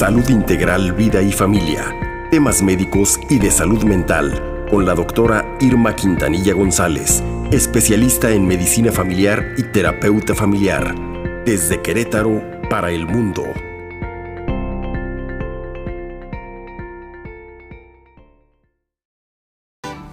Salud 0.00 0.26
Integral, 0.30 0.94
Vida 0.94 1.20
y 1.20 1.30
Familia. 1.30 1.94
Temas 2.30 2.62
médicos 2.62 3.20
y 3.28 3.38
de 3.38 3.50
salud 3.50 3.84
mental 3.84 4.64
con 4.70 4.86
la 4.86 4.94
doctora 4.94 5.58
Irma 5.60 5.94
Quintanilla 5.94 6.54
González, 6.54 7.22
especialista 7.50 8.30
en 8.30 8.46
medicina 8.46 8.92
familiar 8.92 9.54
y 9.58 9.62
terapeuta 9.64 10.34
familiar. 10.34 10.94
Desde 11.44 11.82
Querétaro 11.82 12.42
para 12.70 12.90
el 12.90 13.06
mundo. 13.06 13.44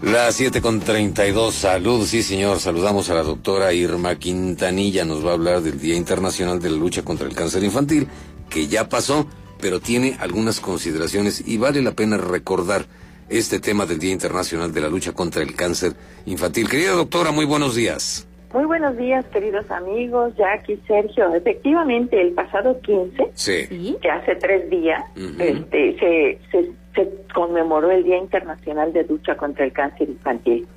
Las 0.02 0.36
7 0.36 0.62
con 0.62 0.82
32, 0.82 1.56
salud, 1.56 2.06
sí 2.06 2.24
señor, 2.24 2.60
saludamos 2.60 3.10
a 3.10 3.14
la 3.14 3.24
doctora 3.24 3.72
Irma 3.72 4.16
Quintanilla, 4.20 5.06
nos 5.06 5.26
va 5.26 5.30
a 5.30 5.36
hablar 5.36 5.62
del 5.62 5.80
Día 5.80 5.96
Internacional 5.96 6.60
de 6.60 6.72
la 6.72 6.76
Lucha 6.76 7.04
contra 7.04 7.26
el 7.26 7.34
Cáncer 7.34 7.64
Infantil, 7.64 8.06
que 8.50 8.68
ya 8.68 8.90
pasó, 8.90 9.26
pero 9.60 9.80
tiene 9.80 10.18
algunas 10.20 10.60
consideraciones 10.60 11.48
y 11.48 11.58
vale 11.58 11.82
la 11.82 11.92
pena 11.92 12.18
recordar 12.18 12.86
este 13.30 13.60
tema 13.60 13.86
del 13.86 14.00
Día 14.00 14.14
Internacional 14.14 14.74
de 14.74 14.82
la 14.82 14.90
Lucha 14.90 15.14
contra 15.14 15.44
el 15.44 15.56
Cáncer 15.56 15.94
Infantil. 16.26 16.70
Querida 16.70 16.92
doctora, 16.92 17.32
muy 17.32 17.46
buenos 17.46 17.76
días. 17.76 18.28
Muy 18.54 18.66
buenos 18.66 18.98
días, 18.98 19.26
queridos 19.26 19.70
amigos, 19.70 20.34
Jackie, 20.38 20.80
Sergio. 20.88 21.36
Efectivamente, 21.36 22.20
el 22.22 22.32
pasado 22.32 22.80
15, 22.80 23.32
sí. 23.34 23.98
que 24.02 24.10
hace 24.10 24.36
tres 24.36 24.70
días, 24.70 25.04
este, 25.38 26.00
se, 26.00 26.40
se 26.50 26.72
se 26.98 27.08
conmemoró 27.34 27.92
el 27.92 28.04
Día 28.04 28.18
Internacional 28.18 28.92
de 28.92 29.04
Lucha 29.04 29.38
contra 29.38 29.64
el 29.66 29.72
Cáncer 29.72 30.10
Infantil. 30.10 30.68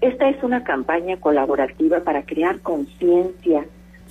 Esta 0.00 0.28
es 0.28 0.42
una 0.42 0.62
campaña 0.62 1.18
colaborativa 1.18 2.00
para 2.00 2.24
crear 2.24 2.60
conciencia 2.60 3.66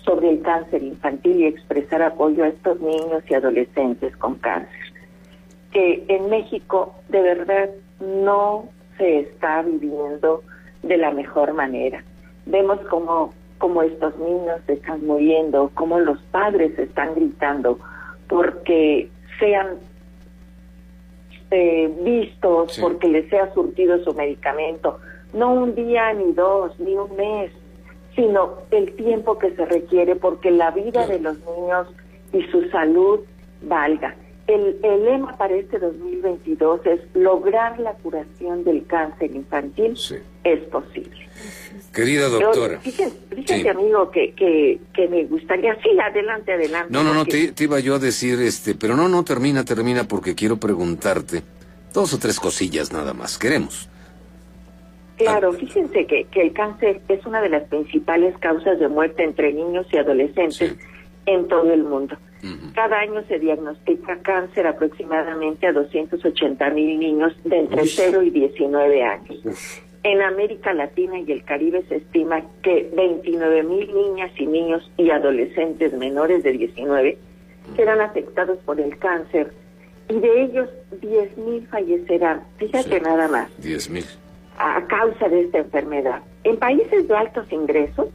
sobre 0.05 0.29
el 0.29 0.41
cáncer 0.41 0.83
infantil 0.83 1.41
y 1.41 1.45
expresar 1.45 2.01
apoyo 2.01 2.43
a 2.43 2.49
estos 2.49 2.79
niños 2.81 3.23
y 3.29 3.33
adolescentes 3.33 4.15
con 4.17 4.35
cáncer. 4.35 4.93
Que 5.71 6.03
en 6.07 6.29
México 6.29 6.95
de 7.09 7.21
verdad 7.21 7.69
no 7.99 8.69
se 8.97 9.19
está 9.19 9.61
viviendo 9.61 10.43
de 10.83 10.97
la 10.97 11.11
mejor 11.11 11.53
manera. 11.53 12.03
Vemos 12.45 12.79
cómo, 12.89 13.33
cómo 13.57 13.81
estos 13.81 14.17
niños 14.19 14.59
se 14.65 14.73
están 14.73 15.05
muriendo, 15.05 15.71
cómo 15.73 15.99
los 15.99 16.21
padres 16.23 16.77
están 16.77 17.15
gritando 17.15 17.79
porque 18.27 19.09
sean 19.39 19.77
eh, 21.51 21.91
vistos 22.03 22.79
porque 22.79 23.07
les 23.07 23.29
sea 23.29 23.53
surtido 23.53 24.03
su 24.03 24.13
medicamento. 24.13 24.99
No 25.33 25.53
un 25.53 25.75
día, 25.75 26.13
ni 26.13 26.33
dos, 26.33 26.77
ni 26.79 26.95
un 26.95 27.15
mes, 27.15 27.51
sino 28.15 28.59
el 28.71 28.93
tiempo 28.95 29.37
que 29.37 29.55
se 29.55 29.65
requiere 29.65 30.15
porque 30.15 30.51
la 30.51 30.71
vida 30.71 31.07
de 31.07 31.19
los 31.19 31.37
niños 31.39 31.87
y 32.31 32.43
su 32.51 32.69
salud 32.69 33.19
valga. 33.61 34.15
El, 34.45 34.77
el, 34.83 35.05
lema 35.05 35.37
para 35.37 35.55
este 35.55 35.79
2022 35.79 36.81
es 36.85 36.99
lograr 37.13 37.79
la 37.79 37.93
curación 37.93 38.65
del 38.65 38.85
cáncer 38.85 39.33
infantil. 39.33 39.97
Es 40.43 40.59
posible. 40.65 41.29
Querida 41.93 42.27
doctora. 42.27 42.79
fíjate, 42.79 43.69
amigo, 43.69 44.11
que, 44.11 44.33
que, 44.33 44.81
que, 44.93 45.07
me 45.07 45.23
gustaría. 45.25 45.75
Sí, 45.75 45.89
adelante, 45.97 46.51
adelante. 46.51 46.91
No, 46.91 47.03
no, 47.03 47.13
no, 47.13 47.25
te, 47.25 47.53
iba 47.57 47.79
yo 47.79 47.95
a 47.95 47.99
decir, 47.99 48.41
este, 48.41 48.75
pero 48.75 48.97
no, 48.97 49.07
no, 49.07 49.23
termina, 49.23 49.63
termina, 49.63 50.03
porque 50.05 50.35
quiero 50.35 50.57
preguntarte 50.57 51.43
dos 51.93 52.13
o 52.13 52.19
tres 52.19 52.39
cosillas 52.39 52.91
nada 52.91 53.13
más. 53.13 53.37
Queremos. 53.37 53.87
Claro, 55.17 55.53
fíjense 55.53 56.05
que, 56.05 56.25
que 56.25 56.41
el 56.41 56.53
cáncer 56.53 57.01
es 57.07 57.25
una 57.25 57.41
de 57.41 57.49
las 57.49 57.63
principales 57.63 58.35
causas 58.39 58.79
de 58.79 58.87
muerte 58.87 59.23
entre 59.23 59.53
niños 59.53 59.85
y 59.91 59.97
adolescentes 59.97 60.75
en 61.25 61.47
todo 61.47 61.71
el 61.71 61.83
mundo. 61.83 62.17
Cada 62.75 62.99
año 62.99 63.23
se 63.29 63.39
diagnostica 63.39 64.17
cáncer 64.17 64.67
aproximadamente 64.67 65.65
a 65.65 65.71
280 65.71 66.69
mil 66.71 66.99
niños 66.99 67.33
de 67.45 67.59
entre 67.59 67.85
0 67.85 68.21
y 68.23 68.31
19 68.31 69.03
años. 69.03 69.81
En 70.03 70.21
América 70.21 70.73
Latina 70.73 71.19
y 71.19 71.31
el 71.31 71.45
Caribe 71.45 71.85
se 71.87 71.97
estima 71.97 72.43
que 72.61 72.91
29 72.93 73.63
mil 73.63 73.93
niñas 73.93 74.31
y 74.37 74.45
niños 74.45 74.91
y 74.97 75.09
adolescentes 75.09 75.93
menores 75.93 76.43
de 76.43 76.51
19 76.51 77.17
serán 77.77 78.01
afectados 78.01 78.57
por 78.65 78.81
el 78.81 78.97
cáncer 78.97 79.53
y 80.09 80.19
de 80.19 80.43
ellos 80.43 80.69
10 81.01 81.37
mil 81.37 81.65
fallecerán. 81.67 82.43
Fíjate 82.57 82.99
nada 82.99 83.29
más. 83.29 83.49
10 83.61 83.89
mil. 83.89 84.05
A 84.57 84.85
causa 84.87 85.27
de 85.29 85.41
esta 85.41 85.59
enfermedad. 85.59 86.21
En 86.43 86.57
países 86.57 87.07
de 87.07 87.15
altos 87.15 87.51
ingresos, 87.51 88.07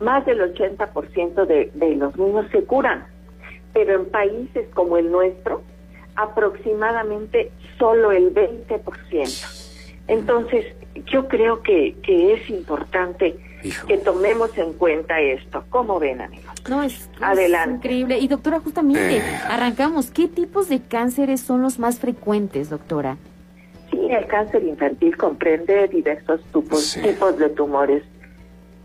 más 0.00 0.24
del 0.24 0.40
80% 0.40 1.46
de, 1.46 1.70
de 1.74 1.96
los 1.96 2.16
niños 2.16 2.46
se 2.52 2.64
curan, 2.64 3.06
pero 3.72 3.94
en 3.94 4.06
países 4.06 4.68
como 4.74 4.96
el 4.96 5.10
nuestro, 5.10 5.62
aproximadamente 6.16 7.50
solo 7.78 8.12
el 8.12 8.34
20%. 8.34 9.60
Entonces, 10.08 10.66
yo 11.06 11.28
creo 11.28 11.62
que, 11.62 11.96
que 12.02 12.34
es 12.34 12.50
importante 12.50 13.36
que 13.86 13.98
tomemos 13.98 14.56
en 14.58 14.72
cuenta 14.72 15.20
esto. 15.20 15.64
¿Cómo 15.68 15.98
ven, 16.00 16.20
amigos? 16.20 16.52
No, 16.68 16.82
es, 16.82 17.08
increíble. 17.68 18.18
Y 18.18 18.28
doctora, 18.28 18.60
justamente, 18.60 19.18
eh. 19.18 19.22
arrancamos. 19.48 20.10
¿Qué 20.10 20.28
tipos 20.28 20.68
de 20.68 20.80
cánceres 20.80 21.40
son 21.40 21.62
los 21.62 21.78
más 21.78 21.98
frecuentes, 21.98 22.70
doctora? 22.70 23.18
El 24.10 24.26
cáncer 24.26 24.64
infantil 24.64 25.16
comprende 25.16 25.86
diversos 25.86 26.40
tipos, 26.52 26.98
tipos 27.00 27.38
de 27.38 27.48
tumores 27.50 28.02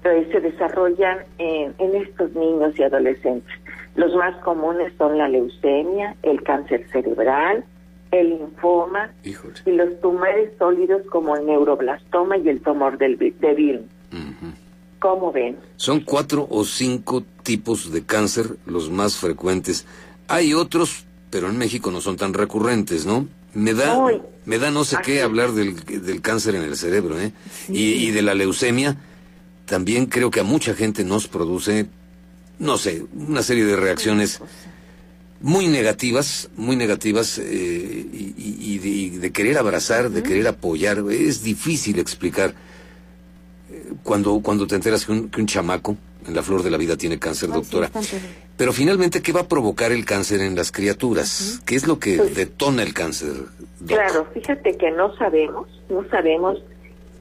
que 0.03 0.29
se 0.31 0.39
desarrollan 0.39 1.17
en, 1.39 1.73
en 1.79 1.95
estos 1.95 2.31
niños 2.33 2.77
y 2.77 2.83
adolescentes. 2.83 3.51
Los 3.95 4.13
más 4.15 4.35
comunes 4.43 4.93
son 4.99 5.17
la 5.17 5.27
leucemia, 5.27 6.15
el 6.21 6.43
cáncer 6.43 6.87
cerebral, 6.91 7.65
el 8.11 8.29
linfoma 8.37 9.11
y 9.23 9.71
los 9.71 9.99
tumores 9.99 10.51
sólidos 10.59 11.01
como 11.09 11.35
el 11.35 11.47
neuroblastoma 11.47 12.37
y 12.37 12.49
el 12.49 12.61
tumor 12.61 12.99
del, 12.99 13.17
de 13.17 13.53
Vilm. 13.55 13.81
¿Cómo 14.99 15.31
ven? 15.31 15.57
Son 15.75 16.01
cuatro 16.01 16.45
o 16.51 16.63
cinco 16.63 17.23
tipos 17.41 17.91
de 17.91 18.05
cáncer 18.05 18.57
los 18.67 18.91
más 18.91 19.17
frecuentes. 19.17 19.87
Hay 20.27 20.53
otros, 20.53 21.05
pero 21.31 21.49
en 21.49 21.57
México 21.57 21.89
no 21.89 21.99
son 21.99 22.15
tan 22.15 22.33
recurrentes, 22.33 23.07
¿no? 23.07 23.27
Me 23.55 23.73
da, 23.73 23.97
me 24.45 24.59
da 24.59 24.69
no 24.69 24.83
sé 24.83 24.97
qué 25.03 25.21
hablar 25.21 25.53
del, 25.53 25.75
del, 25.85 26.21
cáncer 26.21 26.55
en 26.55 26.63
el 26.63 26.75
cerebro, 26.75 27.19
¿eh? 27.19 27.31
Y, 27.69 27.93
y 27.93 28.11
de 28.11 28.21
la 28.21 28.33
leucemia. 28.33 28.97
También 29.65 30.05
creo 30.05 30.29
que 30.29 30.41
a 30.41 30.43
mucha 30.43 30.75
gente 30.75 31.03
nos 31.03 31.27
produce, 31.27 31.87
no 32.59 32.77
sé, 32.77 33.03
una 33.15 33.41
serie 33.41 33.65
de 33.65 33.75
reacciones 33.75 34.41
muy 35.41 35.67
negativas, 35.67 36.49
muy 36.55 36.75
negativas, 36.75 37.39
eh, 37.39 38.05
y, 38.37 39.19
de, 39.19 39.31
querer 39.31 39.57
abrazar, 39.57 40.09
de 40.09 40.23
querer 40.23 40.47
apoyar. 40.47 41.03
Es 41.11 41.43
difícil 41.43 41.99
explicar 41.99 42.55
cuando, 44.05 44.39
cuando 44.41 44.67
te 44.67 44.75
enteras 44.75 45.05
que 45.05 45.11
un, 45.11 45.29
que 45.29 45.41
un, 45.41 45.47
chamaco 45.47 45.97
en 46.27 46.35
la 46.35 46.43
flor 46.43 46.61
de 46.61 46.69
la 46.69 46.77
vida 46.77 46.95
tiene 46.95 47.17
cáncer, 47.17 47.49
doctora. 47.49 47.89
Pero 48.55 48.71
finalmente, 48.71 49.21
¿qué 49.21 49.31
va 49.33 49.41
a 49.41 49.47
provocar 49.47 49.91
el 49.91 50.05
cáncer 50.05 50.41
en 50.41 50.55
las 50.55 50.71
criaturas? 50.71 51.61
¿Qué 51.65 51.75
es 51.75 51.87
lo 51.87 51.99
que 51.99 52.17
pues 52.17 52.35
detona 52.35 52.83
el 52.83 52.93
cáncer? 52.93 53.33
Claro, 53.85 54.27
fíjate 54.33 54.77
que 54.77 54.91
no 54.91 55.15
sabemos, 55.17 55.67
no 55.89 56.07
sabemos 56.09 56.59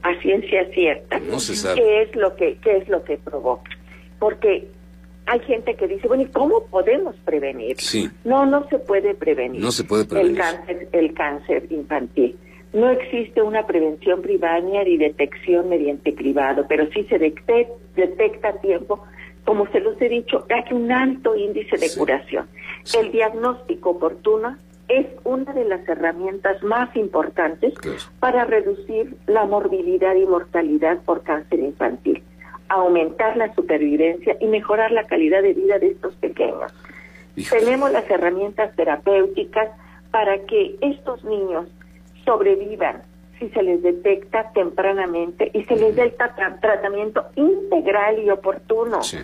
a 0.03 0.13
ciencia 0.21 0.69
cierta 0.71 1.19
qué 1.73 2.03
es 2.03 2.15
lo 2.15 2.35
que 2.35 2.59
qué 2.61 2.77
es 2.77 2.87
lo 2.87 3.03
que 3.03 3.17
provoca, 3.17 3.71
porque 4.19 4.67
hay 5.25 5.39
gente 5.39 5.75
que 5.75 5.87
dice, 5.87 6.07
bueno, 6.07 6.21
¿y 6.21 6.27
cómo 6.27 6.65
podemos 6.65 7.15
prevenir? 7.25 7.77
Sí. 7.79 8.09
No, 8.23 8.45
no 8.45 8.69
se 8.69 8.77
puede 8.77 9.15
prevenir. 9.15 9.59
No 9.59 9.71
se 9.71 9.83
puede 9.83 10.05
prevenir. 10.05 10.33
El 10.33 10.37
cáncer, 10.37 10.89
el 10.91 11.13
cáncer 11.15 11.67
infantil. 11.71 12.37
No 12.75 12.89
existe 12.89 13.41
una 13.41 13.65
prevención 13.65 14.21
primaria 14.21 14.83
ni 14.83 14.97
detección 14.97 15.69
mediante 15.69 16.13
cribado, 16.13 16.65
pero 16.67 16.85
sí 16.91 17.03
se 17.05 17.17
detecta, 17.17 18.49
a 18.49 18.59
tiempo. 18.59 19.01
Como 19.45 19.65
se 19.71 19.79
los 19.79 19.99
he 20.01 20.09
dicho, 20.09 20.45
hay 20.49 20.73
un 20.73 20.91
alto 20.91 21.37
índice 21.37 21.77
de 21.77 21.89
curación. 21.97 22.47
El 22.99 23.13
diagnóstico 23.13 23.91
oportuno 23.91 24.57
es 24.89 25.07
una 25.23 25.53
de 25.53 25.63
las 25.63 25.87
herramientas 25.87 26.61
más 26.63 26.93
importantes 26.97 27.73
para 28.19 28.43
reducir 28.43 29.15
la 29.25 29.45
morbilidad 29.45 30.13
y 30.15 30.25
mortalidad 30.25 30.99
por 31.05 31.23
cáncer 31.23 31.59
infantil 31.59 32.21
aumentar 32.67 33.37
la 33.37 33.53
supervivencia 33.53 34.37
y 34.39 34.47
mejorar 34.47 34.91
la 34.91 35.03
calidad 35.03 35.43
de 35.43 35.53
vida 35.53 35.77
de 35.77 35.89
estos 35.89 36.15
pequeños. 36.15 36.73
Tenemos 37.47 37.91
las 37.91 38.09
herramientas 38.09 38.75
terapéuticas 38.75 39.69
para 40.09 40.39
que 40.45 40.75
estos 40.81 41.23
niños 41.25 41.67
sobrevivan 42.25 43.03
si 43.39 43.49
se 43.49 43.63
les 43.63 43.81
detecta 43.81 44.51
tempranamente 44.53 45.51
y 45.53 45.63
se 45.65 45.75
les 45.75 45.95
dé 45.95 46.03
el 46.03 46.13
tratamiento 46.61 47.25
integral 47.35 48.19
y 48.19 48.29
oportuno. 48.29 49.03
Sí. 49.03 49.17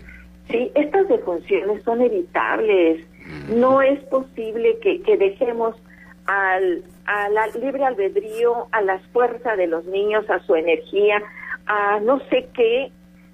Estas 0.76 1.08
defunciones 1.08 1.82
son 1.84 2.02
evitables. 2.02 3.08
No 3.50 3.82
es 3.82 4.00
posible 4.06 4.78
que, 4.82 5.02
que 5.02 5.16
dejemos 5.16 5.76
al, 6.26 6.84
al 7.06 7.62
libre 7.62 7.86
albedrío, 7.86 8.68
a 8.72 8.82
las 8.82 9.02
fuerzas 9.08 9.58
de 9.58 9.68
los 9.68 9.86
niños, 9.86 10.30
a 10.30 10.40
su 10.40 10.56
energía, 10.56 11.22
a 11.68 12.00
no 12.02 12.20
sé 12.30 12.50
qué, 12.54 12.92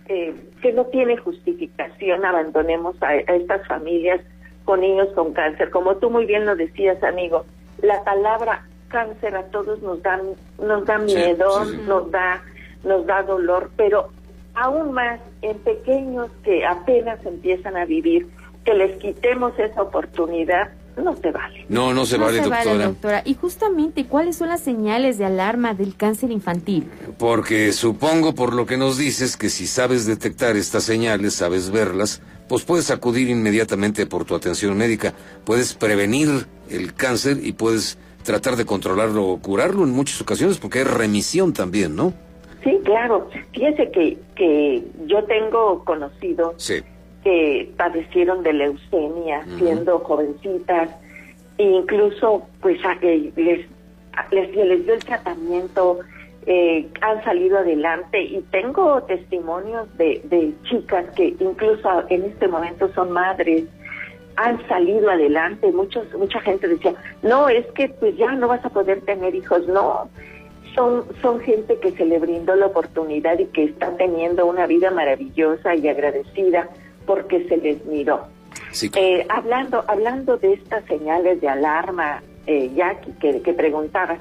que 0.08 0.74
no 0.74 0.86
tiene 0.86 1.18
justificación 1.18 2.24
abandonemos 2.24 2.96
a, 3.02 3.16
estas 3.16 3.68
familias 3.68 4.22
con 4.66 4.82
niños 4.82 5.10
con 5.16 5.34
cáncer. 5.34 5.70
Como 5.70 5.98
tú 5.98 6.10
muy 6.10 6.26
bien 6.26 6.46
lo 6.46 6.56
decías, 6.56 7.02
amigo, 7.04 7.46
la 7.82 8.04
palabra 8.04 8.66
cáncer 8.88 9.36
a 9.36 9.44
todos 9.44 9.82
nos 9.82 10.02
da, 10.02 10.20
nos 10.62 10.86
da 10.86 10.98
miedo, 10.98 11.66
nos 11.88 12.12
da, 12.12 12.44
nos 12.84 13.06
da 13.06 13.24
dolor, 13.24 13.70
pero 13.76 14.10
aún 14.54 14.92
más 14.92 15.20
en 15.42 15.58
pequeños 15.60 16.30
que 16.44 16.66
apenas 16.66 17.24
empiezan 17.26 17.78
a 17.78 17.86
vivir, 17.86 18.28
que 18.66 18.74
les 18.74 18.98
quitemos 18.98 19.58
esa 19.60 19.82
oportunidad, 19.82 20.70
no 20.98 21.16
se 21.16 21.32
vale. 21.32 21.66
No, 21.70 21.94
no 21.94 22.06
se, 22.06 22.18
vale, 22.18 22.42
doctora. 22.42 23.22
Y 23.24 23.36
justamente, 23.36 24.06
¿cuáles 24.06 24.36
son 24.36 24.50
las 24.50 24.62
señales 24.62 25.18
de 25.18 25.26
alarma 25.26 25.74
del 25.74 25.96
cáncer 25.96 26.32
infantil? 26.32 26.90
Porque 27.20 27.72
supongo, 27.72 28.34
por 28.34 28.54
lo 28.54 28.66
que 28.66 28.78
nos 28.78 28.98
dices, 28.98 29.38
que 29.38 29.50
si 29.50 29.68
sabes 29.68 30.06
detectar 30.08 30.56
estas 30.56 30.84
señales, 30.84 31.36
sabes 31.36 31.70
verlas, 31.70 32.22
pues 32.48 32.64
puedes 32.64 32.90
acudir 32.90 33.30
inmediatamente 33.30 34.08
por 34.08 34.26
tu 34.26 34.36
atención 34.36 34.76
médica. 34.76 35.14
Puedes 35.46 35.76
prevenir 35.76 36.48
el 36.70 36.94
cáncer 36.94 37.38
y 37.44 37.52
puedes 37.52 38.00
tratar 38.28 38.58
de 38.58 38.66
controlarlo 38.66 39.26
o 39.26 39.40
curarlo 39.40 39.84
en 39.84 39.92
muchas 39.92 40.22
ocasiones, 40.22 40.58
porque 40.58 40.80
hay 40.80 40.84
remisión 40.86 41.54
también, 41.54 41.96
¿no? 41.96 42.14
Sí, 42.64 42.78
claro. 42.84 43.30
Fíjese 43.54 43.90
que, 43.92 44.18
que 44.36 44.84
yo 45.08 45.24
tengo 45.24 45.84
conocido 45.86 46.54
sí 46.58 46.84
que 47.28 47.70
padecieron 47.76 48.42
de 48.42 48.54
leucemia 48.54 49.44
siendo 49.58 50.00
jovencitas 50.00 50.90
e 51.58 51.64
incluso 51.64 52.48
pues 52.62 52.80
a 52.86 52.98
que 53.00 53.34
les, 53.36 53.66
les, 54.32 54.56
les 54.56 54.86
dio 54.86 54.94
el 54.94 55.04
tratamiento, 55.04 56.00
eh, 56.46 56.88
han 57.02 57.22
salido 57.26 57.58
adelante 57.58 58.22
y 58.22 58.40
tengo 58.50 59.04
testimonios 59.04 59.90
de, 59.98 60.22
de 60.24 60.54
chicas 60.70 61.06
que 61.18 61.36
incluso 61.38 62.06
en 62.08 62.24
este 62.24 62.48
momento 62.48 62.90
son 62.94 63.12
madres, 63.12 63.66
han 64.38 64.66
salido 64.68 65.10
adelante, 65.10 65.72
muchos, 65.72 66.06
mucha 66.14 66.40
gente 66.42 66.68
decía, 66.68 66.94
no, 67.24 67.50
es 67.50 67.66
que 67.74 67.90
pues 67.90 68.16
ya 68.18 68.32
no 68.34 68.48
vas 68.48 68.64
a 68.64 68.70
poder 68.70 69.02
tener 69.02 69.34
hijos, 69.34 69.68
no, 69.68 70.10
son, 70.76 71.06
son 71.22 71.40
gente 71.40 71.80
que 71.80 71.92
se 71.92 72.06
le 72.06 72.20
brindó 72.20 72.56
la 72.56 72.68
oportunidad 72.68 73.40
y 73.40 73.48
que 73.48 73.66
está 73.66 73.98
teniendo 73.98 74.46
una 74.46 74.68
vida 74.68 74.92
maravillosa 74.92 75.76
y 75.76 75.88
agradecida 75.88 76.70
porque 77.08 77.48
se 77.48 77.58
les 77.58 77.84
miró. 77.86 78.28
Eh, 78.96 79.26
hablando, 79.30 79.84
hablando 79.88 80.38
de 80.38 80.54
estas 80.54 80.86
señales 80.86 81.42
de 81.42 81.50
alarma, 81.50 82.22
eh, 82.46 82.72
Jackie, 82.76 83.14
que, 83.14 83.42
que 83.42 83.54
preguntabas, 83.54 84.20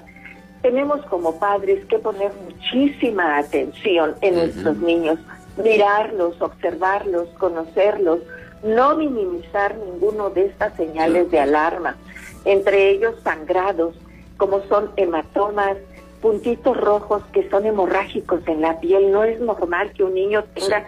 tenemos 0.63 1.05
como 1.07 1.39
padres 1.39 1.85
que 1.87 1.99
poner 1.99 2.33
muchísima 2.43 3.37
atención 3.37 4.15
en 4.23 4.37
nuestros 4.37 4.79
niños, 4.79 5.19
mirarlos, 5.63 6.41
observarlos, 6.41 7.29
conocerlos, 7.39 8.21
no 8.63 8.97
minimizar 8.97 9.77
ninguno 9.77 10.31
de 10.31 10.47
estas 10.47 10.75
señales 10.77 11.31
de 11.31 11.41
alarma, 11.41 11.97
entre 12.45 12.91
ellos 12.91 13.15
sangrados, 13.23 13.95
como 14.37 14.63
son 14.63 14.91
hematomas, 14.97 15.77
puntitos 16.21 16.77
rojos 16.77 17.23
que 17.33 17.49
son 17.51 17.67
hemorrágicos 17.67 18.41
en 18.47 18.61
la 18.61 18.81
piel. 18.81 19.13
No 19.13 19.25
es 19.25 19.41
normal 19.41 19.93
que 19.93 20.05
un 20.05 20.15
niño 20.15 20.45
tenga 20.55 20.87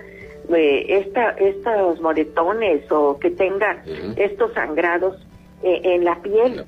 eh, 0.55 0.87
esta, 0.89 1.31
estos 1.31 2.01
moretones 2.01 2.91
o 2.91 3.19
que 3.19 3.31
tenga 3.31 3.83
estos 4.17 4.53
sangrados 4.55 5.17
eh, 5.63 5.81
en 5.85 6.05
la 6.05 6.21
piel. 6.23 6.65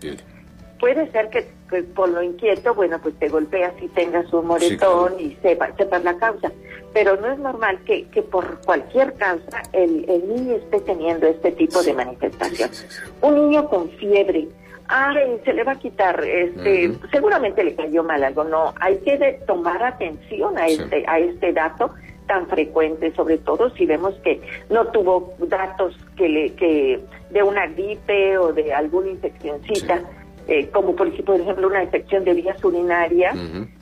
Puede 0.78 1.10
ser 1.10 1.30
que, 1.30 1.48
por 1.94 2.08
lo 2.08 2.22
inquieto, 2.22 2.74
bueno, 2.74 2.98
pues 3.00 3.18
te 3.18 3.28
golpeas 3.28 3.72
y 3.80 3.88
tengas 3.88 4.32
un 4.32 4.46
moretón 4.46 5.18
y 5.18 5.36
sepa, 5.42 5.70
sepas 5.76 6.04
la 6.04 6.16
causa. 6.16 6.52
Pero 6.92 7.16
no 7.16 7.32
es 7.32 7.38
normal 7.38 7.78
que, 7.84 8.08
que 8.08 8.22
por 8.22 8.60
cualquier 8.64 9.14
causa 9.14 9.62
el, 9.72 10.04
el 10.08 10.28
niño 10.28 10.56
esté 10.56 10.80
teniendo 10.80 11.26
este 11.26 11.52
tipo 11.52 11.82
de 11.82 11.94
manifestación. 11.94 12.70
Un 13.22 13.34
niño 13.34 13.68
con 13.68 13.88
fiebre, 13.90 14.48
ay, 14.90 15.40
se 15.44 15.52
le 15.52 15.62
va 15.62 15.72
a 15.72 15.78
quitar, 15.78 16.22
este, 16.24 16.92
seguramente 17.12 17.62
le 17.62 17.76
cayó 17.76 18.02
mal 18.02 18.24
algo, 18.24 18.42
no, 18.44 18.74
hay 18.80 18.98
que 18.98 19.40
tomar 19.46 19.82
atención 19.82 20.58
a 20.58 20.66
este, 20.66 21.04
a 21.06 21.20
este 21.20 21.52
dato 21.52 21.94
tan 22.26 22.46
frecuente, 22.48 23.12
sobre 23.14 23.38
todo 23.38 23.70
si 23.70 23.86
vemos 23.86 24.14
que 24.22 24.40
no 24.68 24.86
tuvo 24.88 25.34
datos 25.38 25.96
que 26.16 26.28
le, 26.28 26.54
que 26.54 27.00
de 27.30 27.42
una 27.42 27.66
gripe 27.66 28.38
o 28.38 28.52
de 28.52 28.72
alguna 28.72 29.10
infeccióncita, 29.10 30.02
eh, 30.50 30.68
como 30.72 30.94
por 30.94 31.08
ejemplo 31.08 31.66
una 31.66 31.82
infección 31.82 32.24
de 32.24 32.34
vías 32.34 32.62
urinarias, 32.62 33.36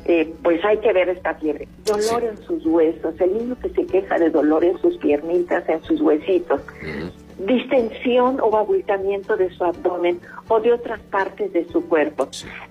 eh, 0.05 0.33
pues 0.43 0.65
hay 0.65 0.77
que 0.79 0.93
ver 0.93 1.09
esta 1.09 1.35
fiebre. 1.35 1.67
Dolor 1.85 2.23
en 2.23 2.37
sus 2.45 2.65
huesos, 2.67 3.21
el 3.21 3.33
niño 3.37 3.57
que 3.61 3.71
se 3.71 3.87
queja 3.87 4.19
de 4.19 4.31
dolor 4.31 4.65
en 4.65 4.79
sus 4.79 4.97
piernitas, 4.99 5.69
en 5.69 5.83
sus 5.83 6.01
huesitos 6.01 6.61
distensión 7.39 8.41
o 8.41 8.57
abultamiento 8.57 9.37
de 9.37 9.51
su 9.51 9.65
abdomen 9.65 10.21
o 10.49 10.61
de 10.61 10.73
otras 10.73 11.01
partes 11.01 11.53
de 11.53 11.67
su 11.69 11.87
cuerpo. 11.89 12.29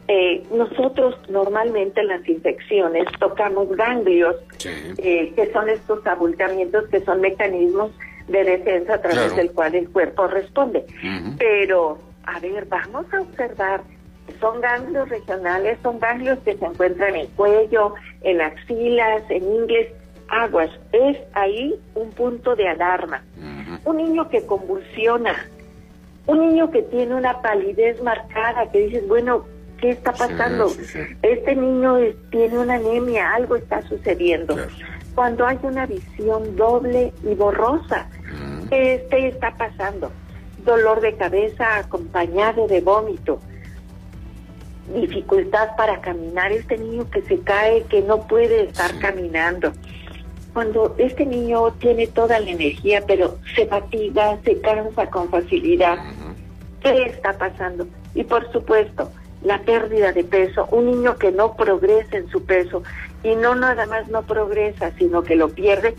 Eh, 0.07 0.43
nosotros 0.51 1.15
normalmente 1.29 2.01
en 2.01 2.07
las 2.07 2.27
infecciones 2.27 3.05
tocamos 3.19 3.69
ganglios, 3.75 4.35
eh, 4.97 5.31
que 5.35 5.51
son 5.53 5.69
estos 5.69 6.05
abultamientos, 6.05 6.87
que 6.89 7.01
son 7.01 7.21
mecanismos 7.21 7.91
de 8.27 8.43
defensa 8.43 8.95
a 8.95 9.01
través 9.01 9.35
del 9.37 9.51
cual 9.51 9.73
el 9.73 9.89
cuerpo 9.89 10.27
responde. 10.27 10.85
Pero, 11.37 11.97
a 12.27 12.39
ver, 12.39 12.65
vamos 12.65 13.05
a 13.13 13.21
observar 13.21 13.81
son 14.39 14.61
ganglios 14.61 15.09
regionales, 15.09 15.77
son 15.81 15.99
ganglios 15.99 16.37
que 16.39 16.57
se 16.57 16.65
encuentran 16.65 17.15
en 17.15 17.21
el 17.21 17.27
cuello, 17.29 17.93
en 18.21 18.41
axilas, 18.41 19.23
en 19.29 19.43
ingles, 19.43 19.87
aguas. 20.27 20.69
Es 20.91 21.17
ahí 21.33 21.79
un 21.95 22.11
punto 22.11 22.55
de 22.55 22.67
alarma. 22.67 23.23
Un 23.85 23.97
niño 23.97 24.29
que 24.29 24.45
convulsiona, 24.45 25.33
un 26.25 26.39
niño 26.39 26.69
que 26.71 26.83
tiene 26.83 27.15
una 27.15 27.41
palidez 27.41 28.01
marcada, 28.03 28.69
que 28.71 28.87
dices, 28.87 29.07
bueno, 29.07 29.45
¿qué 29.79 29.91
está 29.91 30.11
pasando? 30.11 30.69
Este 31.21 31.55
niño 31.55 31.97
tiene 32.29 32.59
una 32.59 32.75
anemia, 32.75 33.33
algo 33.33 33.55
está 33.55 33.81
sucediendo. 33.83 34.57
Cuando 35.15 35.47
hay 35.47 35.57
una 35.63 35.85
visión 35.85 36.55
doble 36.55 37.13
y 37.23 37.33
borrosa, 37.33 38.07
¿qué 38.69 39.07
está 39.09 39.51
pasando? 39.57 40.11
Dolor 40.67 40.99
de 40.99 41.15
cabeza 41.15 41.77
acompañado 41.77 42.67
de 42.67 42.81
vómito, 42.81 43.39
dificultad 44.93 45.77
para 45.77 46.01
caminar, 46.01 46.51
este 46.51 46.77
niño 46.77 47.09
que 47.09 47.21
se 47.21 47.39
cae, 47.39 47.83
que 47.83 48.01
no 48.01 48.27
puede 48.27 48.65
estar 48.65 48.99
caminando. 48.99 49.71
Cuando 50.53 50.93
este 50.97 51.25
niño 51.25 51.71
tiene 51.79 52.07
toda 52.07 52.41
la 52.41 52.49
energía, 52.49 53.01
pero 53.07 53.37
se 53.55 53.65
fatiga, 53.65 54.37
se 54.43 54.59
cansa 54.59 55.09
con 55.09 55.29
facilidad, 55.29 55.99
¿qué 56.81 57.03
está 57.03 57.37
pasando? 57.37 57.87
Y 58.13 58.25
por 58.25 58.51
supuesto, 58.51 59.09
la 59.43 59.61
pérdida 59.61 60.11
de 60.11 60.25
peso, 60.25 60.67
un 60.71 60.87
niño 60.87 61.15
que 61.15 61.31
no 61.31 61.55
progresa 61.55 62.17
en 62.17 62.27
su 62.27 62.43
peso 62.43 62.83
y 63.23 63.35
no 63.35 63.55
nada 63.55 63.85
más 63.85 64.09
no 64.09 64.23
progresa, 64.23 64.91
sino 64.97 65.23
que 65.23 65.37
lo 65.37 65.47
pierde, 65.47 65.95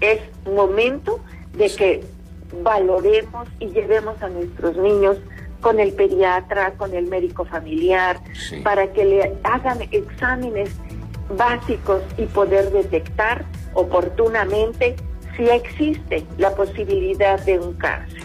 es 0.00 0.20
momento 0.46 1.20
de 1.52 1.68
que 1.68 2.17
valoremos 2.62 3.48
y 3.60 3.66
llevemos 3.68 4.20
a 4.22 4.28
nuestros 4.28 4.76
niños 4.76 5.16
con 5.60 5.80
el 5.80 5.92
pediatra, 5.92 6.72
con 6.76 6.94
el 6.94 7.06
médico 7.06 7.44
familiar, 7.44 8.20
para 8.62 8.92
que 8.92 9.04
le 9.04 9.34
hagan 9.42 9.78
exámenes 9.90 10.70
básicos 11.36 12.02
y 12.16 12.26
poder 12.26 12.70
detectar 12.70 13.44
oportunamente 13.74 14.96
si 15.36 15.44
existe 15.44 16.24
la 16.38 16.54
posibilidad 16.54 17.40
de 17.44 17.58
un 17.58 17.74
cáncer. 17.74 18.22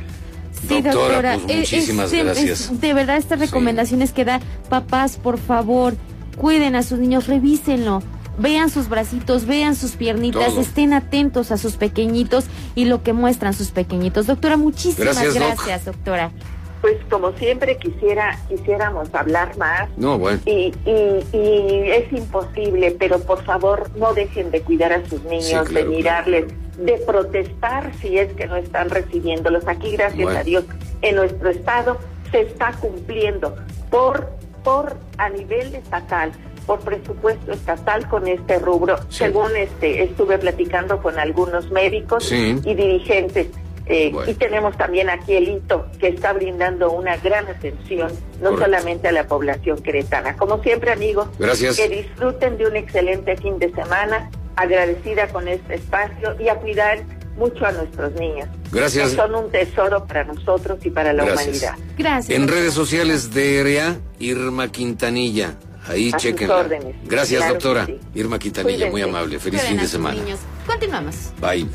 Sí, 0.68 0.82
doctora, 0.82 1.38
pues, 1.44 1.58
muchísimas 1.58 2.12
gracias. 2.12 2.80
de 2.80 2.94
verdad, 2.94 3.18
estas 3.18 3.40
recomendaciones 3.40 4.14
que 4.14 4.24
da, 4.24 4.40
papás, 4.70 5.18
por 5.18 5.38
favor, 5.38 5.94
cuiden 6.38 6.76
a 6.76 6.84
sus 6.84 7.00
niños, 7.00 7.28
revísenlo. 7.28 8.02
Vean 8.38 8.70
sus 8.70 8.90
bracitos, 8.90 9.46
vean 9.46 9.76
sus 9.76 9.92
piernitas, 9.92 10.58
estén 10.58 10.94
atentos 10.94 11.52
a 11.52 11.58
sus 11.58 11.76
pequeñitos 11.76 12.46
y 12.76 12.86
lo 12.86 13.04
que 13.04 13.14
muestran 13.14 13.54
sus 13.54 13.72
pequeñitos. 13.72 14.28
Doctora, 14.28 14.58
muchísimas 14.58 15.34
gracias, 15.34 15.86
doctora. 15.86 16.32
Pues 16.82 16.98
como 17.10 17.32
siempre 17.38 17.78
quisiera 17.78 18.38
quisiéramos 18.50 19.14
hablar 19.14 19.58
más. 19.58 19.88
No, 19.96 20.18
bueno. 20.18 20.40
y, 20.46 20.74
y, 20.86 21.92
es 21.92 22.12
imposible 22.12 22.92
pero 23.00 23.20
por 23.20 23.42
favor 23.46 23.90
no 23.96 24.14
dejen 24.14 24.52
de 24.52 24.62
cuidar 24.62 24.92
a 24.92 25.08
sus 25.08 25.24
niños 25.24 25.70
de 25.70 25.86
mirarles 25.86 26.46
de 26.78 26.98
protestar 27.06 27.94
si 28.02 28.18
es 28.18 28.34
que 28.34 28.48
no 28.48 28.58
están 28.58 28.90
recibiéndolos. 28.90 29.66
Aquí 29.68 29.92
gracias 29.92 30.36
a 30.36 30.44
Dios 30.44 30.66
en 31.02 31.16
nuestro 31.16 31.50
estado 31.52 32.00
se 32.32 32.42
está 32.42 32.74
cumpliendo 32.74 33.56
por 33.90 34.34
por 34.64 34.98
a 35.18 35.30
nivel 35.30 35.76
estatal 35.76 36.32
por 36.66 36.80
presupuesto 36.80 37.52
estatal 37.52 38.08
con 38.08 38.28
este 38.28 38.60
rubro 38.60 38.98
según 39.10 39.56
este 39.56 40.04
estuve 40.04 40.38
platicando 40.38 41.02
con 41.02 41.20
algunos 41.20 41.72
médicos 41.72 42.32
y 42.32 42.54
dirigentes 42.74 43.48
eh, 43.86 44.14
y 44.28 44.34
tenemos 44.36 44.78
también 44.78 45.10
aquí 45.10 45.34
el 45.34 45.50
hito 45.50 45.88
que 46.00 46.08
está 46.08 46.32
brindando 46.32 46.92
una 46.92 47.18
gran 47.18 47.48
atención, 47.48 48.12
no 48.42 48.58
solamente 48.58 49.10
a 49.10 49.12
la 49.12 49.28
población 49.28 49.82
queretana. 49.82 50.38
Como 50.38 50.64
siempre, 50.64 50.92
amigos, 50.92 51.28
Gracias. 51.38 51.76
que 51.76 51.90
disfruten 51.90 52.58
de 52.58 52.68
un 52.68 52.78
excelente 52.78 53.36
fin 53.36 53.60
de 53.60 53.74
semana, 53.74 54.32
agradecida 54.56 55.28
con 55.28 55.50
este 55.50 55.76
espacio 55.76 56.36
y 56.40 56.48
a 56.48 56.56
cuidar 56.56 57.04
mucho 57.36 57.66
a 57.66 57.74
nuestros 57.74 58.14
niños. 58.14 58.48
Gracias. 58.72 59.12
son 59.14 59.36
un 59.36 59.52
tesoro 59.52 60.06
para 60.06 60.24
nosotros 60.24 60.80
y 60.86 60.90
para 60.90 61.12
la 61.12 61.24
humanidad. 61.24 61.76
Gracias. 61.98 62.38
En 62.38 62.48
redes 62.48 62.74
sociales 62.74 63.34
de 63.34 63.60
EREA, 63.60 63.98
Irma 64.20 64.72
Quintanilla. 64.72 65.56
Ahí 65.88 66.12
chequenla. 66.14 66.68
Gracias, 67.06 67.48
doctora. 67.48 67.88
Irma 68.16 68.40
Quintanilla, 68.40 68.90
muy 68.90 69.02
amable. 69.02 69.40
Feliz 69.40 69.62
fin 69.62 69.78
de 69.78 69.88
semana. 69.88 70.22
Continuamos. 70.66 71.32
Bye. 71.42 71.68